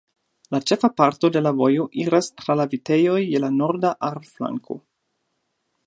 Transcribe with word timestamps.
La 0.53 0.59
ĉefa 0.69 0.89
parto 1.01 1.29
de 1.35 1.43
la 1.47 1.51
vojo 1.59 1.85
iras 2.05 2.31
tra 2.41 2.57
la 2.63 2.65
vitejoj 2.73 3.21
je 3.25 3.43
la 3.45 3.53
norda 3.59 3.93
Ahr-flanko. 4.09 4.81